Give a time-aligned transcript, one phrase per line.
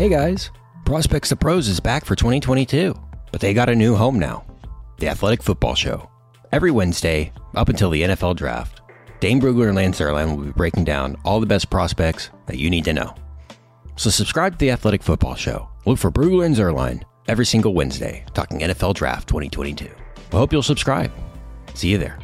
[0.00, 0.50] Hey guys,
[0.86, 2.98] Prospects to Pros is back for 2022,
[3.30, 4.46] but they got a new home now
[4.96, 6.08] The Athletic Football Show.
[6.52, 8.80] Every Wednesday, up until the NFL Draft,
[9.20, 12.70] Dane Brugler and Lance Zierlein will be breaking down all the best prospects that you
[12.70, 13.14] need to know.
[13.96, 15.68] So subscribe to The Athletic Football Show.
[15.84, 19.86] Look for Brugler and Zierlein every single Wednesday, talking NFL Draft 2022.
[20.32, 21.12] I hope you'll subscribe.
[21.74, 22.18] See you there.